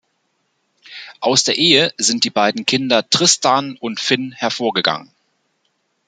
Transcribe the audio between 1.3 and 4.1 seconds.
der Ehe sind die beiden Kinder Tristan und